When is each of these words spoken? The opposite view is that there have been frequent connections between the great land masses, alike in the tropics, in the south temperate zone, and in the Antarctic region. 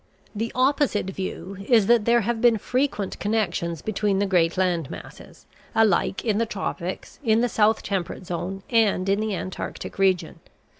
The 0.33 0.51
opposite 0.55 1.11
view 1.11 1.63
is 1.69 1.85
that 1.85 2.05
there 2.05 2.21
have 2.21 2.41
been 2.41 2.57
frequent 2.57 3.19
connections 3.19 3.83
between 3.83 4.17
the 4.17 4.25
great 4.25 4.57
land 4.57 4.89
masses, 4.89 5.45
alike 5.75 6.25
in 6.25 6.39
the 6.39 6.47
tropics, 6.47 7.19
in 7.23 7.41
the 7.41 7.47
south 7.47 7.83
temperate 7.83 8.25
zone, 8.25 8.63
and 8.71 9.07
in 9.07 9.19
the 9.19 9.35
Antarctic 9.35 9.99
region. 9.99 10.39